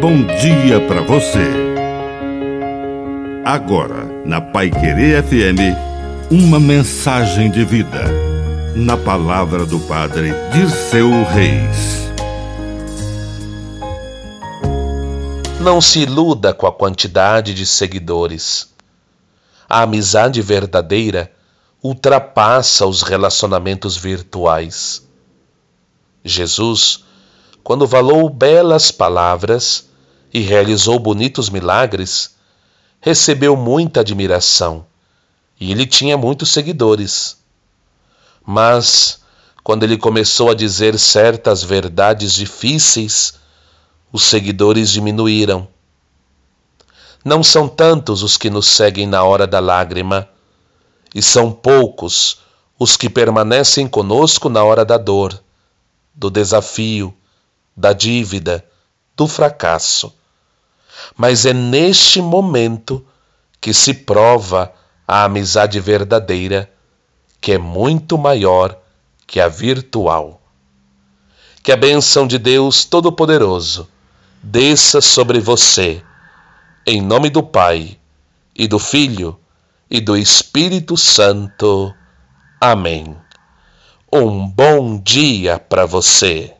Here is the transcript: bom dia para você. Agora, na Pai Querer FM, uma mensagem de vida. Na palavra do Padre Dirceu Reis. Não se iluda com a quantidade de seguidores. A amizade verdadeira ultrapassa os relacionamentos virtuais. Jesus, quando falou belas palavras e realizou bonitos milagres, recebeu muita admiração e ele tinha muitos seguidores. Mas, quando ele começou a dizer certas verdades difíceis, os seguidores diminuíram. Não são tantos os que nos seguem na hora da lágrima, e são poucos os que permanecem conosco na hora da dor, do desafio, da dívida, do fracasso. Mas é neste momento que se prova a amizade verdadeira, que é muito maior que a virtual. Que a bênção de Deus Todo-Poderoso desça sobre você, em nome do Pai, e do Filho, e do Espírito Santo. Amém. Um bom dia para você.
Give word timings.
bom 0.00 0.24
dia 0.24 0.80
para 0.88 1.02
você. 1.02 1.46
Agora, 3.44 4.06
na 4.24 4.40
Pai 4.40 4.70
Querer 4.70 5.22
FM, 5.22 5.76
uma 6.30 6.58
mensagem 6.58 7.50
de 7.50 7.66
vida. 7.66 8.04
Na 8.74 8.96
palavra 8.96 9.66
do 9.66 9.78
Padre 9.80 10.32
Dirceu 10.54 11.10
Reis. 11.24 12.10
Não 15.60 15.82
se 15.82 16.00
iluda 16.00 16.54
com 16.54 16.66
a 16.66 16.72
quantidade 16.72 17.52
de 17.52 17.66
seguidores. 17.66 18.72
A 19.68 19.82
amizade 19.82 20.40
verdadeira 20.40 21.30
ultrapassa 21.82 22.86
os 22.86 23.02
relacionamentos 23.02 23.98
virtuais. 23.98 25.06
Jesus, 26.24 27.04
quando 27.62 27.86
falou 27.86 28.30
belas 28.30 28.90
palavras 28.90 29.89
e 30.32 30.40
realizou 30.40 30.98
bonitos 30.98 31.50
milagres, 31.50 32.36
recebeu 33.00 33.56
muita 33.56 34.00
admiração 34.00 34.86
e 35.60 35.70
ele 35.70 35.86
tinha 35.86 36.16
muitos 36.16 36.50
seguidores. 36.50 37.36
Mas, 38.44 39.20
quando 39.62 39.82
ele 39.82 39.98
começou 39.98 40.50
a 40.50 40.54
dizer 40.54 40.98
certas 40.98 41.62
verdades 41.62 42.32
difíceis, 42.32 43.34
os 44.10 44.24
seguidores 44.24 44.90
diminuíram. 44.90 45.68
Não 47.22 47.42
são 47.42 47.68
tantos 47.68 48.22
os 48.22 48.38
que 48.38 48.48
nos 48.48 48.66
seguem 48.66 49.06
na 49.06 49.22
hora 49.22 49.46
da 49.46 49.60
lágrima, 49.60 50.26
e 51.14 51.20
são 51.20 51.52
poucos 51.52 52.38
os 52.78 52.96
que 52.96 53.10
permanecem 53.10 53.86
conosco 53.86 54.48
na 54.48 54.64
hora 54.64 54.86
da 54.86 54.96
dor, 54.96 55.38
do 56.14 56.30
desafio, 56.30 57.14
da 57.76 57.92
dívida, 57.92 58.64
do 59.14 59.26
fracasso. 59.26 60.14
Mas 61.16 61.46
é 61.46 61.52
neste 61.52 62.20
momento 62.20 63.04
que 63.60 63.74
se 63.74 63.92
prova 63.92 64.72
a 65.06 65.24
amizade 65.24 65.78
verdadeira, 65.80 66.70
que 67.40 67.52
é 67.52 67.58
muito 67.58 68.16
maior 68.16 68.78
que 69.26 69.40
a 69.40 69.48
virtual. 69.48 70.40
Que 71.62 71.72
a 71.72 71.76
bênção 71.76 72.26
de 72.26 72.38
Deus 72.38 72.84
Todo-Poderoso 72.84 73.88
desça 74.42 75.00
sobre 75.00 75.40
você, 75.40 76.02
em 76.86 77.02
nome 77.02 77.28
do 77.28 77.42
Pai, 77.42 77.98
e 78.56 78.66
do 78.66 78.78
Filho, 78.78 79.38
e 79.90 80.00
do 80.00 80.16
Espírito 80.16 80.96
Santo. 80.96 81.94
Amém. 82.60 83.16
Um 84.12 84.46
bom 84.48 84.98
dia 84.98 85.58
para 85.58 85.86
você. 85.86 86.59